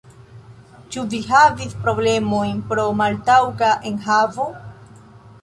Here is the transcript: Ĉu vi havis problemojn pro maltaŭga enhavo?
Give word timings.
Ĉu 0.95 1.03
vi 1.11 1.19
havis 1.27 1.75
problemojn 1.83 2.65
pro 2.73 2.87
maltaŭga 3.03 3.71
enhavo? 3.93 4.49